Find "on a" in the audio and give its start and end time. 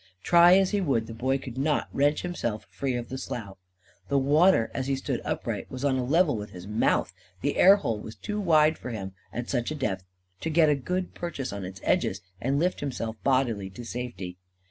5.85-6.03